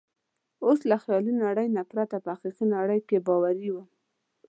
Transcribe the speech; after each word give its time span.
اوس 0.65 0.79
له 0.89 0.97
خیالي 1.03 1.33
نړۍ 1.45 1.67
پرته 1.91 2.15
په 2.23 2.29
حقیقي 2.35 2.65
نړۍ 2.75 2.99
کې 3.07 3.17
باوري 3.27 3.69
وم. 3.71 3.87